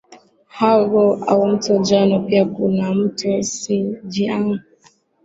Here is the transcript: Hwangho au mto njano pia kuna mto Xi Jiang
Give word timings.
Hwangho 0.59 1.15
au 1.27 1.47
mto 1.47 1.77
njano 1.79 2.19
pia 2.19 2.45
kuna 2.45 2.93
mto 2.93 3.39
Xi 3.41 3.97
Jiang 4.03 4.59